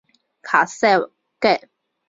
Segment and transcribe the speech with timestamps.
[0.41, 0.87] 卡萨
[1.39, 1.61] 盖。